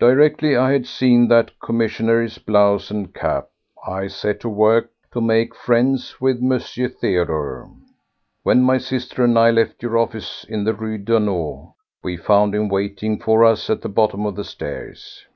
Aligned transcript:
Directly 0.00 0.56
I 0.56 0.72
had 0.72 0.88
seen 0.88 1.28
that 1.28 1.52
commissionnaire's 1.60 2.36
blouse 2.38 2.90
and 2.90 3.14
cap, 3.14 3.46
I 3.86 4.08
set 4.08 4.40
to 4.40 4.48
work 4.48 4.90
to 5.12 5.20
make 5.20 5.54
friends 5.54 6.20
with 6.20 6.38
M. 6.42 6.58
Theodore. 6.58 7.70
When 8.42 8.64
my 8.64 8.78
sister 8.78 9.22
and 9.22 9.38
I 9.38 9.52
left 9.52 9.80
your 9.80 9.98
office 9.98 10.44
in 10.48 10.64
the 10.64 10.74
Rue 10.74 10.98
Daunou, 10.98 11.74
we 12.02 12.16
found 12.16 12.56
him 12.56 12.68
waiting 12.70 13.20
for 13.20 13.44
us 13.44 13.70
at 13.70 13.82
the 13.82 13.88
bottom 13.88 14.26
of 14.26 14.34
the 14.34 14.42
stairs. 14.42 15.26